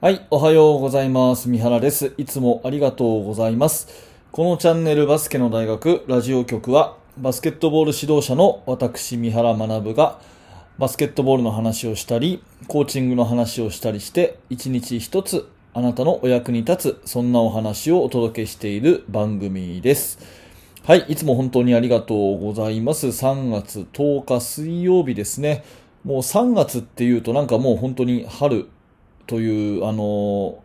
[0.00, 1.48] はい、おはようございます。
[1.48, 2.14] 三原です。
[2.18, 3.88] いつもありがとうございます。
[4.30, 10.20] このチャンネルバスケの大学ラジオ局は、バスケットボール指導者の私、三原学が、
[10.78, 20.20] バスケットボールの話をしたり、コーチングの話をしたりして、一日一つあなたのお役に立つ、そんなお話をお届けしている番組です。
[20.84, 23.08] はい、いつも本当にありがとうございます。
[23.08, 25.64] 3月10日水曜日ですね。
[26.04, 28.68] もう3月っていうとなんかもう本当に春
[29.28, 30.58] という、あの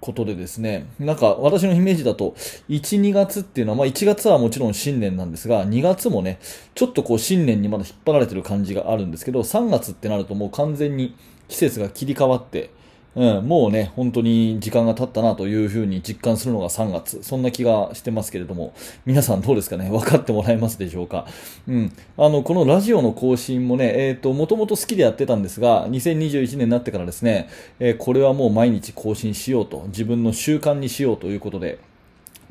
[0.00, 2.34] ことでですね、なんか私のイメージだと、
[2.68, 6.38] 1、2月っていうのは、まあ1月はもちろん新年なんですが、2月もね、
[6.74, 11.16] ちょっとこう新年にまだ引っ張られてる感じがあるんですけど、3月ってなるともう完全に
[11.48, 12.70] 季節が切り替わって、
[13.16, 17.22] うん、もうね、本当に時間が経ったなというふうに実感するのが3月。
[17.22, 18.74] そんな気がしてますけれども、
[19.06, 19.88] 皆さんどうですかね？
[19.88, 21.26] 分かってもらえますでしょうか？
[21.68, 21.92] うん。
[22.18, 31.78] あの、このラジオの更新もね、えっ、と、もともと好きでやってたんですが、2021年になってからですね、えーこれはもう毎日更新しようと、自分の習慣にしようということで、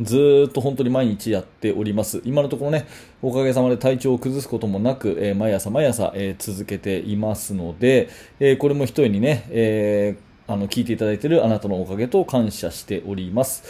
[0.02, 2.22] ずっと本当に毎日やっております。
[2.26, 2.88] 今のところね、
[3.22, 8.08] おかげさまで体調を崩すこともなく、えー毎朝毎朝、えー続けていますので、
[8.40, 13.64] えーこれも一重にね、えーあの、聞いていただいているあなたのおかげと感謝しております。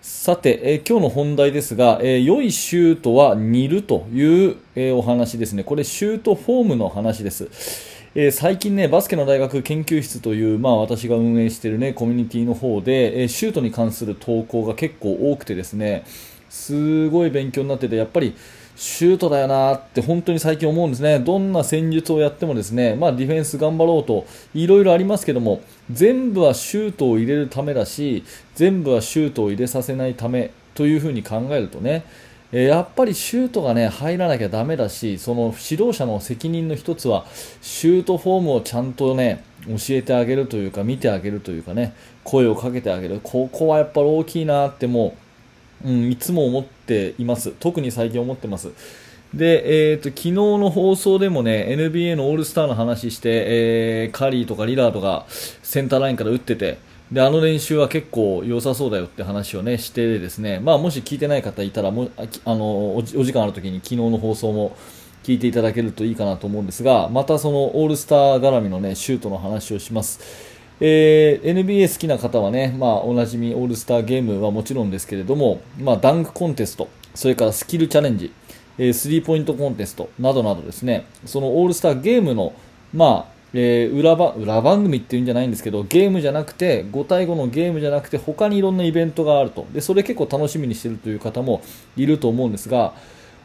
[0.00, 5.64] さて、えー今日の本題ですが、えー良いシュートは煮るという、えーお話ですね。
[5.64, 7.48] これシュートフォームの話です。
[8.14, 16.04] え最近ね、バスケの大学研究室という、まあ私が運営しているね、コミュニティの方で、えシュートに関する投稿が結構多くてですね、
[16.48, 18.34] すごい勉強になってて、やっぱり
[18.80, 21.18] シュートだよなって本当に最近思うんですね。
[21.18, 32.04] どんな戦術をやってもですね、まあディフェンス頑張ろうといろいろありますけども、全部はシュートを入れるためだし、全部はシュートを入れさせないためというふうに考えるとね、
[32.52, 37.26] えやっぱりシュートがね入らなきゃダメだし、その指導者の責任の一つは
[37.60, 41.92] シュートフォームをちゃんとね教えてあげるというか見てあげるというかね
[42.24, 43.20] 声をかけてあげる。
[43.22, 45.29] ここはやっぱり大きいなってもう、
[45.84, 47.52] うん、いつも思っています。
[47.58, 48.70] 特に最近思ってます。
[49.34, 56.78] で、えー、と昨日の放送でもね NBA のオールスターの話して、えーカリーとかリラードがセンターラインから打ってて
[57.12, 62.08] であの練習は結構良さそうだよって話をねしてですね、まあ、もし聞いてない方いたらも
[62.44, 64.76] あのおお時間ある時に昨日の放送も
[65.24, 70.49] 聞いていただけるといいかなと思うんですがまたそのオールスター絡みのねシュートの話をします。
[70.80, 78.32] えー NBA 好きな方はね、まあ、おなじみオールスターゲームはもちろんですけれども、まあ、ダンクコンテスト、それからスキルチャレンジ、
[78.78, 82.54] えースリーポイントコンテストなどなどですね、そのオールスターゲームの、
[82.94, 89.66] まあ、えー裏ば裏番組っていうんじゃないんですけど、ゲームじゃなくて、5対5のゲームじゃなくて、他にいろんなイベントがあると。
[89.74, 91.60] で、それ結構楽しみにしているという方も
[91.96, 92.94] いると思うんですが、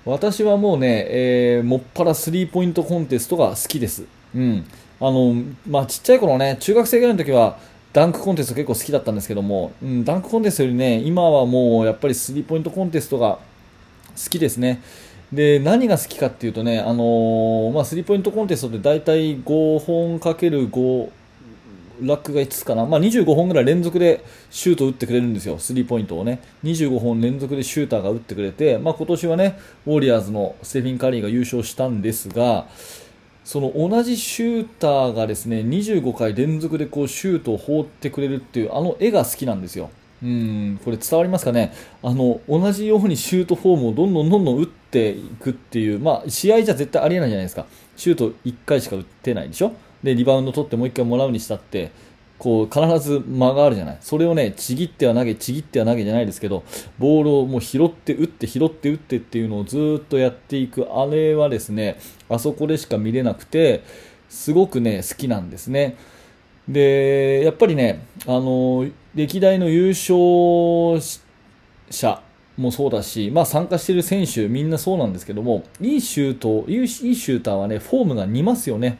[0.05, 4.05] 私はもうね、えーもっぱらスリーポイントコンテストが好きです。
[4.35, 4.65] うん。
[4.99, 5.33] あの、
[5.67, 7.57] まあ、ちっちゃい頃ね、中学生ぐらいの時は、
[7.93, 13.39] ダンクコンテスト結構好きだったんですけども、うん、ダンクコンテストよりね、今はもうやっぱりスリーポイントコンテストが
[14.21, 14.81] 好きですね。
[15.31, 21.09] で、何が好きかっていうとね、あのーまあ、スリーポイントコンテストって大体5本かける5、
[22.01, 32.67] ラックが5つかな、まあ、25本ぐらい連続でシュートを打ってくれるんですよ、スリーポイントをね、25本連続でシューターが打ってくれて、まあ、今年はね、ウォリアーズのステフィン・カリーが優勝したんですが、
[33.45, 39.89] その同じシューターがですね25回連続でこうシュートを放ってくれるっていうあの絵が好きなんですよ。
[40.23, 41.71] うんこれ伝わりますかね？
[42.01, 47.67] あの同じようにシュートフォームをどんどんどんどん打っていくっていう、まあ、試合じゃ絶対ありえないじゃないですか。
[47.95, 49.73] シュート1回しか打ってないでしょ？
[50.01, 51.91] でリバウンド取ってもう1回もらうにしたって
[52.37, 53.97] こう必ず間があるじゃない。
[54.01, 56.63] それをねちぎっては投げちぎっては投げじゃないですけど
[56.99, 60.87] ボールをもう拾って打って拾って打ってっていうのをずっとやっていく。
[60.91, 61.97] あれはですね
[62.29, 63.83] あそこでしか見れなくて
[64.29, 65.95] すごくね好きなんですね。
[66.67, 70.99] でやっぱりねあの歴代の優勝
[71.89, 72.21] 者
[72.57, 78.97] もそうだし、まあ、参加している選手みんなそうなんですけどもいいシュートいいシューターはねフォームが似ますよね。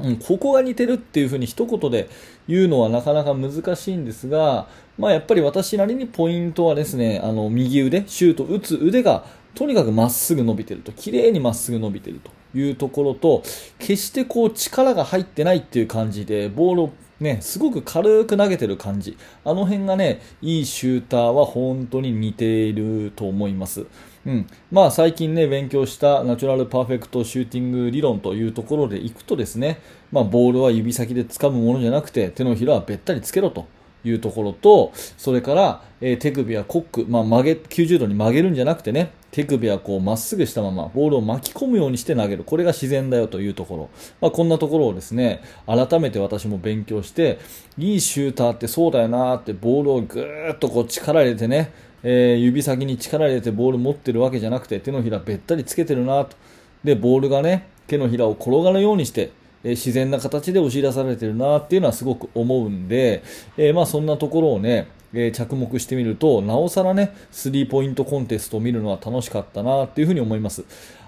[0.00, 2.08] うん、ここが似てるっていうふうに一言で
[2.48, 9.24] 言うのはなかなか難しいんですが、まあ、やっぱり私なりにポイントはですね、あの右腕、シュート打つ腕が
[9.54, 13.42] とにかくまっすぐ伸びてると、綺麗にまっすぐ伸びてるというところと、
[13.78, 16.90] 決してこう力が入ってないっていう感じで、ボールを
[17.20, 19.18] ね、すごく軽く投げてる感じ。
[19.44, 23.86] あの辺がね、いいシューターは本当に似ていると思います。
[24.28, 24.46] うん。
[24.70, 29.80] まあ最近ね、勉強した natural perfect shooting 理論というところでいくとですね、
[30.12, 33.66] まあボールは指先で掴むものじゃなくて、手のひらはべったりつけろと。
[34.04, 43.90] いうところと、それから、えー手首はコック、まあ、曲げ、90度に曲げるんじゃなくてね、手首はこうまっすぐしたままボールを巻き込むようにして投げるこれが自然だよというところ、
[44.20, 47.38] まあ、こんなところをですね改めて私も勉強して
[47.76, 51.72] いいシューターってそうだよなってボールをぐーっとこう力入れてね、
[52.02, 56.36] えー、指先に力入れてボール持ってるわけじゃなくて手のひらべったりつけてるなと
[56.84, 59.30] でボールがね手のひらを転がるようにして
[59.64, 63.22] え自然な形で押し出されてるなっていうのはすごく思うんで、
[63.56, 70.64] えー、まあそんなところをね、え、着目してみると、なおさらね、スリーポイントコンテストを見るのは楽しかったなっていうふうに思います。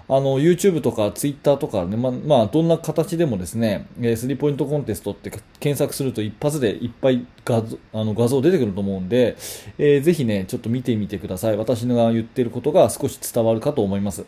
[0.07, 9.37] あの、YouTube とか Twitter とかね、ま、まあ、どんな形でもですね、えー、スリーポイントコンテストって検索すると一発でいっぱい画像あの画像出てくると思うんで、
[9.77, 11.57] えー、ぜひね、ちょっと見てみてください。
[11.57, 14.25] 私が言ってることが少し伝わるかと思います。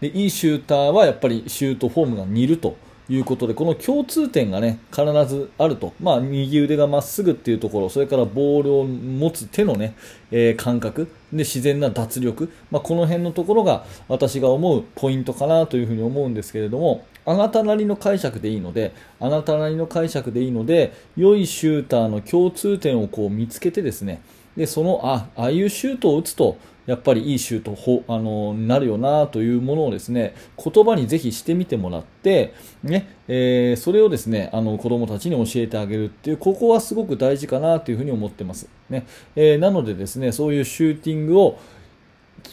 [0.00, 2.76] で、いいシューターはやっぱりシュートフォームが似ると。
[3.12, 5.92] いうことで、この共通点がね、必ずあると。
[6.00, 9.94] まあ、右腕がまっすぐっていうところ、それからボールを持つ手のね、
[10.30, 12.50] えー、感覚、で、自然な脱力。
[12.70, 24.22] まあ、この辺のところが私が思うポイントかなというふうに思うんですけれども、あなたなりの解釈でいいので、あなたなりの解釈でいいので、良いシューターの共通点をこう見つけてですね、
[24.56, 26.56] で、その、あ、ああいうシュートを打つと、
[26.86, 39.06] やっぱりいいシュートほあのなるよなというものをですね言葉にぜひしてみてもらって、ねえー、それをですねあの子供たちに教えてあげるっていうここはすごく大事かなというふうに思ってます、ね
[39.36, 41.58] えー、なのでですねそういうシューティングを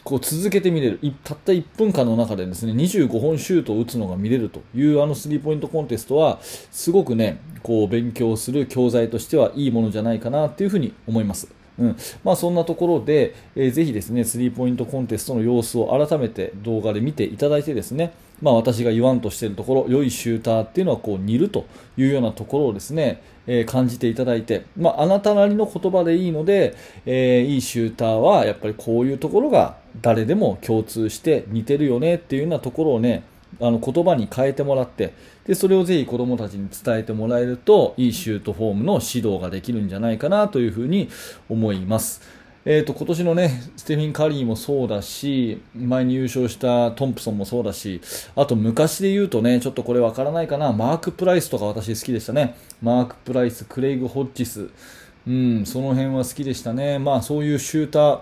[0.04, 11.59] こう続けて見れるたった1分間の中でですね25本シュートを打つのが見れるというあのスリーポイントコンテストはすごくねこう勉強する教材としてはいいものじゃないかなというふうに思います。
[11.80, 11.96] うん。
[12.22, 18.12] まあ、そんなところで、えー、ぜひですねスリーポイントコンテストの様子を改めて動画で見ていただいてですね、
[18.42, 21.66] まあ、私が言わんとしているところ良いシューターっていうのはこう似ると
[21.96, 33.24] いうようなところをですね、えー、感じていただいて、まあ、あなたなりの言葉でいいので、えー、いいシューターはやっぱりこういうところが誰でも共通して似てるよねっていうようなところをね
[33.60, 35.14] あの言葉に変えてもらって
[35.46, 41.08] でそれをぜひ子どもたちに伝えてもらえるといいシュートフォームの指導ができるんじゃないかなというふうに
[41.48, 42.40] 思います。
[42.66, 48.02] えーと、今年のねステフィン・カリーもそうだし前に優勝したトンプソンもそうだし
[48.36, 52.56] あと昔で言うとねちょっとこれわからないかなマーク・プライスとか私好きでしたね。
[52.82, 54.68] マーク・プライス、クレイグ・ホッジス。
[55.26, 56.98] うんその辺は好きでしたね。
[56.98, 58.20] まあそういうシューター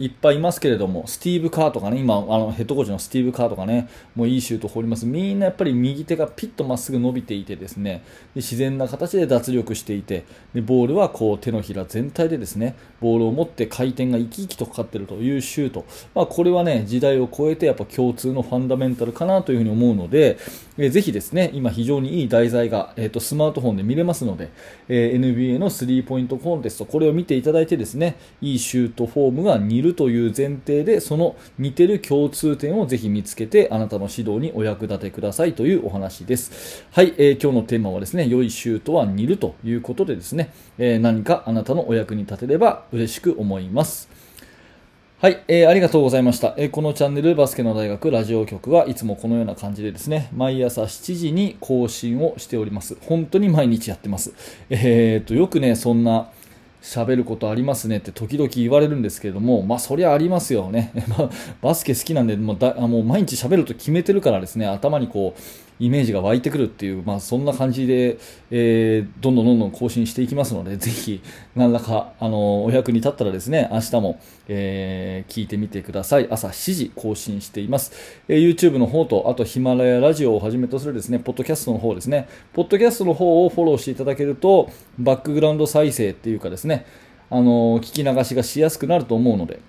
[0.00, 5.06] いっぱいいますけれども、スティーブ・カーとかね、今、あのヘッドコーチのスティーブ・カーとかね、もういいシュート放ります。
[5.06, 8.02] みんなやっぱり右手がピッとまっすぐ伸びていてですね、
[8.34, 15.84] で自然な形で脱力していて、でボールはこう手のひら全体でですね、ボールを持って回転が生き生きとかかっているというシュート。
[16.14, 20.38] まあ、これはね、時代を超えてやっぱ共通のファンダメンタルかなというふうに思うので、
[20.78, 24.50] えー、ぜひですね、今非常にいい題材が、えーと、スマートフォンで見れますので、
[24.88, 36.84] えー、NBA のスリーポイントコンテスト、これを見ていただいてですね、いいシュートフォームが似るという前提で、その似てる共通点をぜひ見つけて、あなたの指導にお役立てくださいというお話です。
[36.92, 44.08] はい、えー、今日のテーマはですね、良いシュートは似るということでですね、え何かあなたのお役に立てれば嬉しく思います。
[45.20, 52.96] はい、えー、ありがとうございました、えー、このチャンネルバスケの大学ラジオ局はいつもこのような感じでですね、毎朝7時に更新をしております。
[53.02, 54.32] 本当に毎日やってます。
[54.70, 56.30] えー、と、よくね、そんな、
[56.82, 60.92] 喋ることありますねって時々言われるんですけれども、まあそりゃありますよね。
[61.60, 65.40] バスケ好きなんで、もうだもう毎日喋ると決めてるからですね、頭にこう、
[65.80, 68.18] イメージが湧いてくるっていう、まあ、そんな感じで、
[68.50, 71.22] えー、どんどんどんどん更新していきますので、 ぜひ、
[71.56, 76.28] 何らか、あの、お役に立ったらですね、明日も、えー、聞いてみてください。
[76.30, 77.92] 朝7時更新しています。
[78.28, 84.68] えー、YouTube の方と、あとヒマラヤラジオをはじめとするですね、ポッドキャストの方ですね、ポッドキャストの方をフォローしていただけると、
[84.98, 86.84] バックグラウンド再生っていうかですね、
[87.30, 89.60] あの、聞き流しがしやすくなると思うので、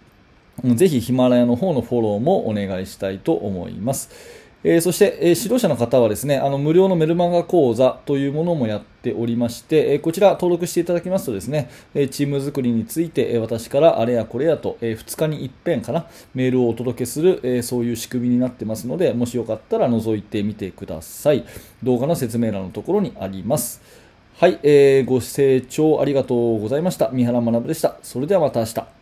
[0.76, 4.41] ぜひヒマラヤの方のフォローもお願いしたいと思います。
[4.64, 21.44] えー、そして、えー、指導者の方はですね、あの無料のメルマガ講座というものもやっておりまして、えー、こちら登録していただきますとですね、えチーム作りについて、え私からあれやこれやと、え2日に一遍かな、メールをお届けする、えそういう仕組みになってますので、もしよかったら覗いてみてください。
[21.82, 23.82] 動画の説明欄のところにあります。
[24.38, 27.10] はい、えー、ご清聴ありがとうございました。
[27.12, 27.98] 三原学でした。
[28.04, 29.01] それではまた明日。